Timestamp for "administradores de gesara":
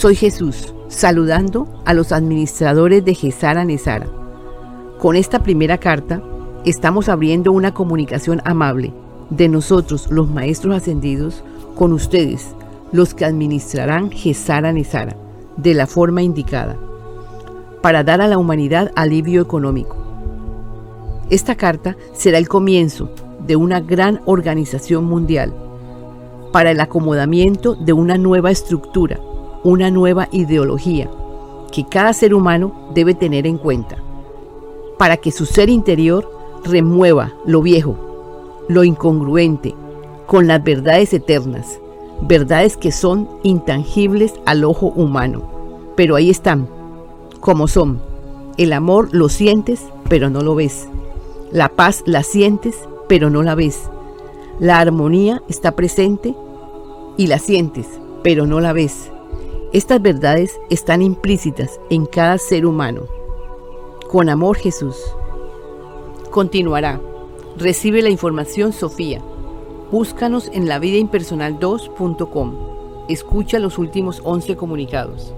2.10-3.66